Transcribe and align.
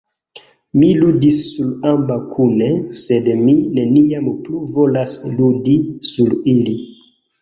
Mi 0.83 0.87
ludis 1.01 1.41
sur 1.49 1.67
ambaŭ 1.89 2.17
kune; 2.31 2.69
sed 3.01 3.29
mi 3.43 3.55
neniam 3.81 4.31
plu 4.49 4.63
volas 4.79 5.15
ludi 5.41 5.77
sur 6.13 6.35
ili. 6.57 6.79